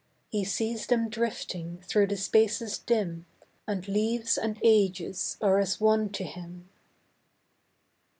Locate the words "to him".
6.13-6.69